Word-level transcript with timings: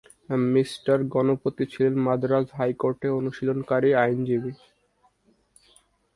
Mr 0.53 0.71
Ganapati 1.13 1.63
ছিলেন 1.65 1.93
মাদ্রাজ 2.05 2.47
হাইকোর্টে 2.57 3.07
অনুশীলনকারী 3.19 3.89
আইনজীবী। 3.95 4.51